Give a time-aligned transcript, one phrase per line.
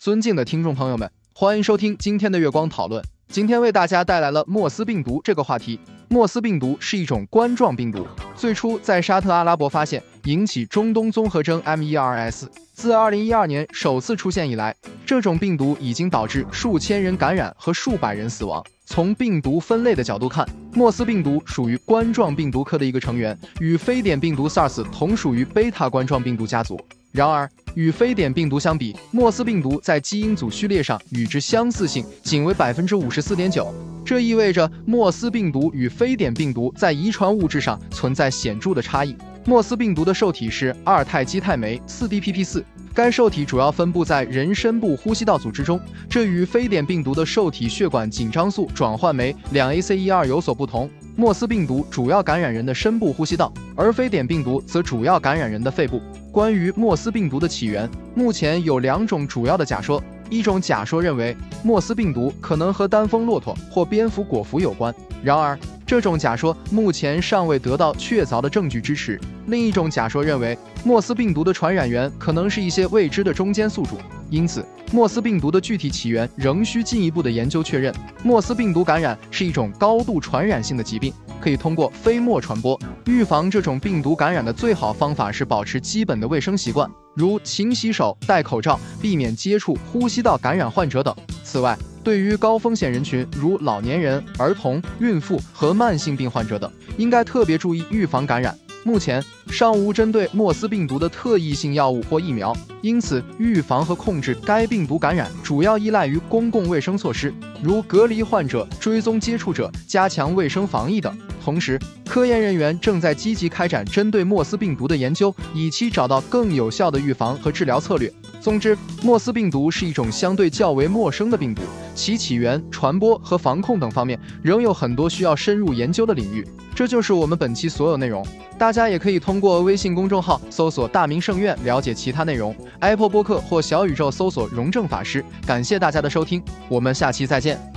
[0.00, 3.04] 尊敬的听众朋友们，欢迎收听今天的月光讨论。
[3.28, 5.78] 今天为大家带来了莫斯病毒这个话题。
[6.08, 12.48] 莫斯病毒是一种冠状病毒，最初在沙特阿拉伯发现，引起中东综合征 MERS。
[12.72, 14.74] 自2012年首次出现以来，
[15.04, 18.64] 这种病毒已经导致数千人感染和数百人死亡。
[18.86, 26.80] 从病毒分类的角度看，莫斯病毒属于冠状病毒科的一个成员，与非典病毒 SARS 同属于贝塔冠状病毒家族。
[27.12, 33.66] 然而，与非典病毒相比，莫斯病毒在基因组序列上与之相似性仅为百分之五十四点九，
[34.04, 39.16] 这意味着莫斯病毒与非典病毒在遗传物质上存在显著的差异。
[39.44, 50.88] 莫斯病毒的受体是二肽基肽酶四 DPP 四，该受体主要分布在人深部呼吸道组织中，这与非典病毒的受体血管紧张素转换酶两 ACE 二有所不同。
[51.16, 56.00] 莫斯病毒主要感染人的深部呼吸道，而非典病毒则主要感染人的肺部。
[56.32, 60.02] 关于莫斯病毒的起源，目前有两种主要的假说。
[60.30, 64.94] 一种假说认为，莫斯病毒可能和单峰骆驼或蝙蝠果蝠有关。
[65.24, 65.58] 然而，
[65.90, 69.20] 这种假说目前尚未得到确凿的证据支持。
[69.48, 73.96] 另一种假说认为，莫斯病毒的传染源可能是一些未知的中间宿主。
[74.30, 77.92] 因此，莫斯病毒的具体起源仍需进一步的研究确认。
[78.22, 81.12] 莫斯病毒感染是一种高度传染性的疾病。
[81.40, 82.78] 可以通过飞沫传播。
[83.06, 91.12] 预防这种病毒感染的最好方法是保持基本的卫生习惯，如勤洗手、戴口罩、避免接触呼吸道感染患者等。
[91.42, 98.56] 此外，对于高风险人群，如老年人、儿童、孕妇和慢性病患者等，应该特别注意预防感染。
[98.82, 111.16] 目前尚无针对莫斯病毒的特异性药物或疫苗，因此预防和控制该病毒感染主要依赖于公共卫生措施，如隔离患者、追踪接触者、加强卫生防疫等。
[111.42, 118.12] 同时，科研人员正在积极开展针对莫斯病毒的研究，以期找到更有效的预防和治疗策略。
[118.40, 121.62] 总之，莫斯病毒是一种相对较为陌生的病毒，
[121.94, 126.46] 其起源、传播和防控等方面仍有很多需要深入研究的领域。
[126.74, 128.24] 这就是我们本期所有内容。
[128.58, 135.24] 大家也可以通过微信公众号搜索“大明圣院”了解其他内容，Apple 播客或小宇宙搜索“荣正法师”。
[135.46, 137.69] 感谢大家的收听，我们下期再见。